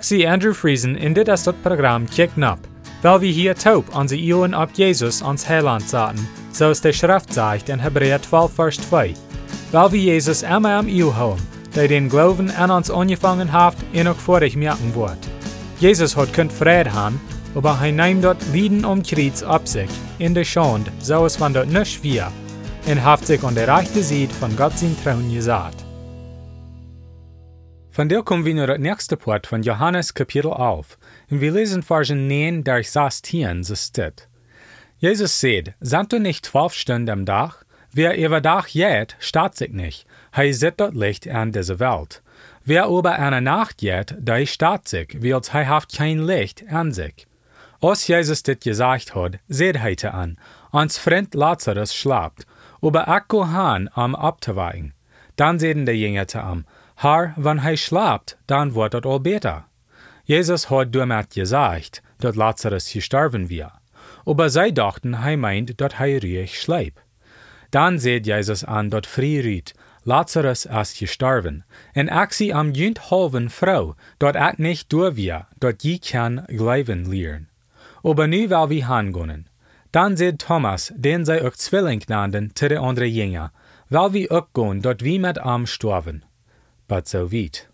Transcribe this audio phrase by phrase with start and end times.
[0.00, 2.58] Zie Andrew Friesen in dit is dat programma Kick Nap,
[3.02, 6.92] weil wir hier taub an sie Ioen ab Jesus ans Heiland zaten, so es der
[6.92, 9.14] Schrift sagt in Hebräer 12, Vers 2.
[9.70, 11.40] Weil wir Jesus immer am Io haben,
[11.76, 15.18] der den Glauben an uns angefangen hat, ihn auch vor ich merken wird.
[15.78, 17.20] Jesus hat könnt Frieden haben,
[17.54, 21.54] aber er nimmt dort Lieden um Kreuz ab sich, in der Schande, so es von
[21.54, 22.32] dort nicht wir,
[22.86, 25.85] und hat sich an der rechten Seite von Gott sein Trauen gesagt.
[27.96, 30.98] Von der kommen wir naar het nächste Part von Johannes Kapitel 11.
[31.30, 34.28] Und wir lesen Versen 9 durch 16, so steht.
[34.98, 37.64] Jesus sagt, sind du nicht zwölf Stunden am Tag?
[37.92, 40.04] Wer über Tag jet, staat sich nicht.
[40.32, 42.20] Hij sieht dort Licht an dieser Welt.
[42.66, 47.26] Wer über eine Nacht jet, der staat sich, weil hij haft kein Licht an sich.
[47.80, 50.36] Als Jesus dit gesagt hat, seht heute an,
[50.70, 52.44] ans Freund Lazarus schlaft,
[52.82, 54.92] aber ich go han am abzuweichen.
[55.36, 56.42] Dann sehen die Jünger zu
[56.98, 59.66] Herr, wenn hij schlaft, dann wird het all beter.
[60.24, 63.70] Jesus hat damit gesagt, dass Lazarus gestorben wir.
[64.24, 67.02] Aber sie dachten, hij meint, dass hij ruhig schläft.
[67.70, 71.64] Dann seht Jesus an, dass früh rüht, Lazarus ist gestorben.
[71.92, 77.10] En zie am jünt halven Frau, dat ik nicht durch wir, dat je kann glauben
[77.10, 77.48] lehren.
[78.02, 79.50] Aber nu will wir hangehen.
[79.92, 83.52] Dann seht Thomas, den sie auch Zwilling nannten, zu den anderen Jünger,
[83.90, 86.24] weil wir auch gehen, dort wie mit am sterben
[86.88, 87.68] but so weit.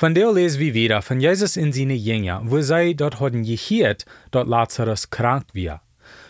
[0.00, 5.10] Lesen wir wieder von Jesus in seine Jünger, wo sie dort hatten gehört, dass Lazarus
[5.10, 5.82] krank war.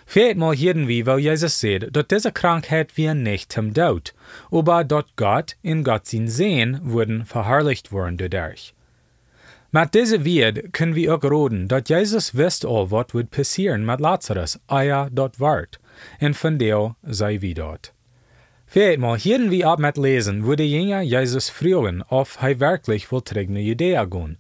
[0.07, 4.15] Viermal hören wir, weil Jesus sagt, dass diese Krankheit wir nicht zum Tod,
[4.53, 8.73] aber dort Gott in Gott sein Sehen wurden verherrlicht worden dadurch.
[9.73, 14.01] Mit dieser Wert können wir auch roden, dass Jesus wisst all, was wird passieren mit
[14.01, 15.81] Lazarus, eia dort wart,
[16.21, 17.93] und von der sei wir dort.
[18.77, 24.05] Viermal hören wir ab mit Lesen, die Jünger Jesus fragen, ob er wirklich nach Judäa
[24.05, 24.37] gehen.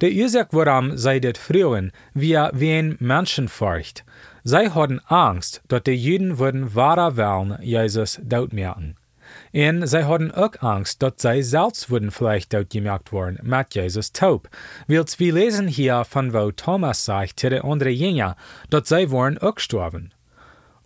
[0.00, 4.04] Der Ursache, warum sie das fragen, wir wen Menschenfurcht.
[4.44, 8.94] Sie hatten Angst, dass die Juden würden wahrer wollen Jesus dort merken.
[9.52, 14.12] Und sie hatten auch Angst, dass sie selbst würden vielleicht dort gemerkt worden mit Jesus
[14.12, 14.48] taub.
[14.86, 18.36] Weil wir lesen hier von wo Thomas sagt zu den anderen Jünger,
[18.68, 20.12] dass sie waren auch gestorben.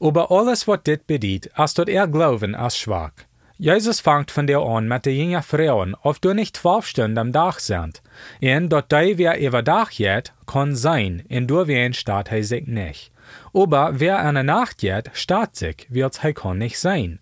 [0.04, 3.24] Aber alles, was dit bedient, als dat er glauben, als schwach.
[3.56, 7.32] Jesus fangt von der an mit den jungen Frauen, ob du nicht zwölf Stunden am
[7.32, 8.02] Tag sind.
[8.42, 12.66] Und dort die wer über Tag jet, kann sein, und du wen staat hij sich
[12.66, 13.12] nicht.
[13.54, 17.18] Aber wer eine Nacht jet, staat sich, wird hij kann nicht sein.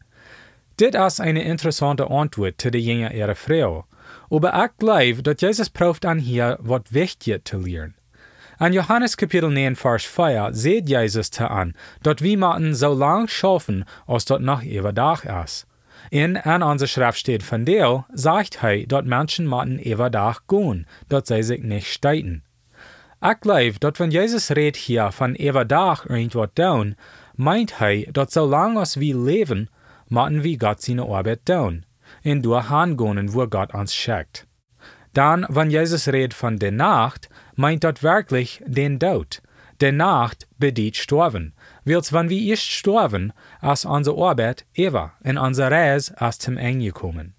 [0.81, 3.85] Dit ist eine interessante Antwort zu den jungen ihrer Frau.
[4.29, 7.95] Aber ich glaube, dass Jesus braucht an hier, was wichtig zu lernen.
[8.63, 11.75] An Johannes Kapitel 9, Vers 4 seht Jesus te an,
[12.05, 14.63] dat wie man so lang schaffen, als dat noch
[14.95, 15.67] Dach ist.
[16.13, 19.81] In an unserer Schrift steht von der, sagt er, dat Menschen maten
[20.13, 22.45] Dach gehen, dat sie sich nicht steiten.
[23.21, 26.95] Ich glaube, dat wenn Jesus redet hier von Dach irgendwas down,
[27.35, 29.71] meint er, dat so lang als wir leben,
[30.09, 31.85] maten wir Gott seine Arbeit down,
[32.23, 34.47] in durch hangehen, wo Gott uns schickt.
[35.15, 39.43] Dann, wenn Jesus redet von der Nacht, meint dort wirklich den Tod.
[39.81, 41.55] Der Nacht bedient Sterben.
[41.85, 46.87] Wils wenn wir erst sterben, als unsere Arbeit ever in unser Reis ist zum Ende
[46.87, 47.35] gekommen.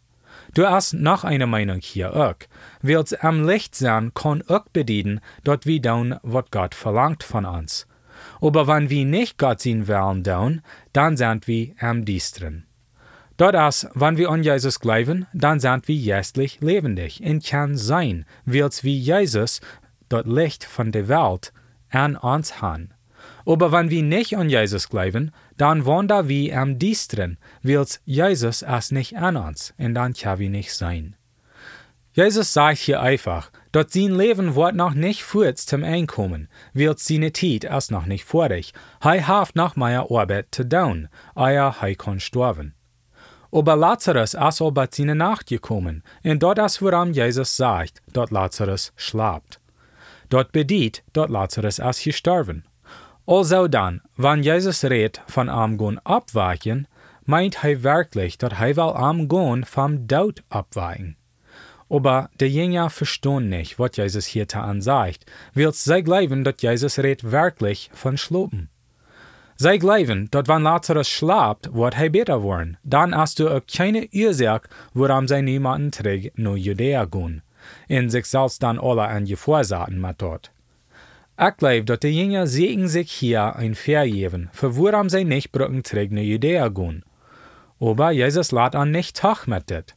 [0.54, 2.36] Du hast noch eine Meinung hier auch.
[2.82, 7.88] Wils am Licht sein kann auch bedienen, dort wir tun, was Gott verlangt von uns.
[8.42, 12.66] Aber wenn wir nicht Gott sehen wollen tun, dann sind wir am Distren.
[13.38, 18.26] Dort als, wenn wir an Jesus glauben, dann sind wir jästlich lebendig und kann sein,
[18.46, 19.60] wils wie Jesus
[20.14, 21.54] das Licht von der Welt
[21.90, 22.90] an uns haben.
[23.46, 28.92] Aber wenn wir nicht an Jesus glauben, dann wandern wir am Distren, wils Jesus es
[28.92, 31.16] nicht an uns, und dann kann wir nicht sein.
[32.14, 37.34] Jesus sagt hier einfach, dass sein Leben wird noch nicht kurz zum Einkommen, wird seine
[37.34, 38.72] Zeit erst noch nicht vorig.
[39.02, 42.76] Er hat noch mehr Arbeit zu tun, eher er kann sterben.
[43.52, 48.94] Aber Lazarus ist aber seine Nacht gekommen, und dort ist, woran Jesus sagt, dass Lazarus
[48.96, 49.60] schlaft.
[50.30, 52.64] Dort bedient, dort Lazarus ist gestorben.
[53.26, 56.88] Also dann, wenn Jesus redet von am abweichen,
[57.26, 61.16] meint er wirklich, dass er will am vom Tod abweichen.
[61.90, 67.00] Aber die Jünger verstehen nicht, was Jesus hier an sagt, weil sie glauben, dass Jesus
[67.00, 68.70] redet wirklich von Schlopen.
[69.56, 72.78] Sie glauben, dass wenn Lazarus schlaft, wird er besser worden.
[72.84, 77.44] Dann hast du auch keine Ursache, warum sie niemanden trägt, nur Judäa gehen.
[77.88, 79.26] In sich selbst dann alle an
[80.18, 80.52] dort.
[81.40, 85.82] Ich glaube, dass die Jünger sehen sich hier ein Vergeben, für warum sie nicht brücken
[85.82, 87.04] trägt, nur Judäa gehen.
[87.80, 89.96] Aber Jesus lädt an nicht tag mit dit.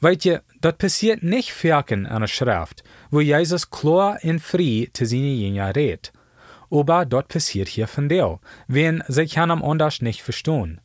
[0.00, 5.04] Weet je, dat passiert nicht verken an der Schrift, wo Jesus klar und frei zu
[5.04, 6.12] seinen Jüngern redet.
[6.70, 10.80] Aber dort passiert hier von der, wenn sie kann anders nicht verstehen.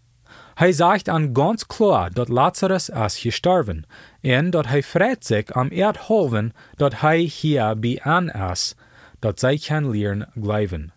[0.56, 3.86] Hij sagt an ganz klar dat Lazarus is gestorven,
[4.22, 8.76] en dat hij freut sich am Erdholven dat hij hier bij an is,
[9.20, 10.94] dat zij kan leren glauben.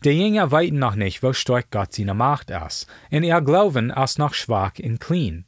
[0.00, 4.18] De Jünger weten noch nicht, wo stark Gott seine Macht ist, en er Glauben ist
[4.18, 5.44] noch schwach und klein.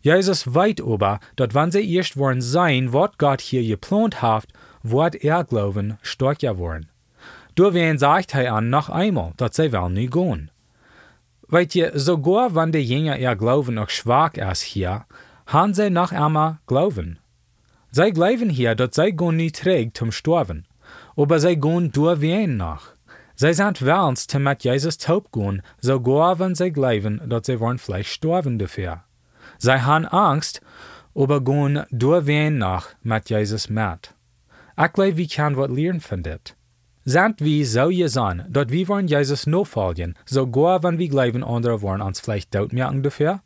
[0.00, 4.46] Jesus weiß aber, dat wenn sie erst wollen sein, wat Gott hier geplant hat,
[4.82, 6.88] wird er Glauben starker worden.
[7.58, 10.50] Deswegen sagt er an noch einmal, dat sie wel nie gehen.
[11.48, 15.06] Weet je, sogar wenn de Jünger ihr Glauben noch schwach ist hier,
[15.46, 17.18] haben sie noch einmal Glauben.
[17.92, 20.66] Sie glauben hier, dass sie gehen nicht trägt zum Sterben,
[21.16, 22.96] aber sie gehen durchwehen nach.
[23.36, 27.78] Sie sind willens, zu mit Jesus taub gehen, sogar wenn sie glauben, dass sie wollen
[27.78, 29.04] vielleicht sterben dafür.
[29.58, 30.60] Sie haben Angst,
[31.14, 34.14] aber gehen durchwehen nach mit Jesus mit.
[34.76, 36.22] Ich glaube, wir können was lernen von
[37.06, 37.12] das.
[37.12, 42.02] Sind wir so gesan, dass wir wollen Jesus nachfolgen, sogar wenn wir glauben, andere wollen
[42.02, 43.42] uns vielleicht Doubt merken dafür?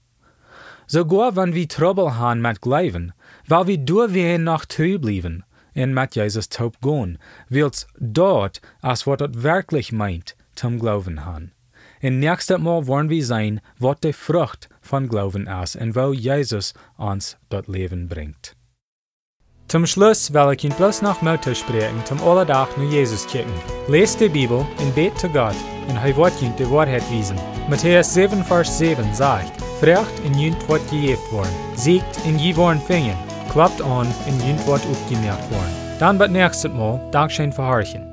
[0.87, 3.13] Sogar wenn wir Trouble haben mit Glauben,
[3.47, 7.19] weil wir durchwehen nach treu bleiben und mit Jesus taub gehen,
[7.49, 11.53] wills dort, als was das wirklich meint, zum Glauben haben.
[12.03, 16.73] Und nächstes Mal wollen wir sein, was die Frucht von Glauben ist und wo Jesus
[16.97, 18.57] uns das Leben bringt.
[19.71, 23.53] Zum Schluss will ich Ihnen bloß noch Mutter sprechen, zum Allerdach nur Jesus kicken.
[23.87, 25.55] Lest die Bibel und bet zu Gott,
[25.87, 27.39] und er wird Ihnen die Wahrheit wiesen.
[27.69, 32.83] Matthäus 7, Vers 7 sagt, Frecht in jünt wird gejeft worden, siegt in je worden
[32.85, 33.17] fingen,
[33.53, 35.77] klappt an in jünt wird aufgemerkt worden.
[36.01, 38.10] Dann wird nächstes Mal Dankeschön verharchen.